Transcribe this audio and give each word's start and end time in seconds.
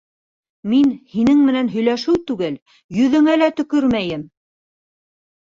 Мин 0.71 0.87
һинең 1.15 1.43
менән 1.49 1.69
һөйләшеү 1.73 2.15
түгел, 2.31 2.57
йөҙөңә 3.01 3.37
лә 3.43 3.51
төкөрмәйем. 3.61 4.27